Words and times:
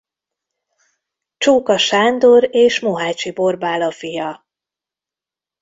Csóka 1.37 1.77
Sándor 1.77 2.55
és 2.55 2.79
Mohácsi 2.79 3.31
Borbála 3.31 3.91
fia. 3.91 4.45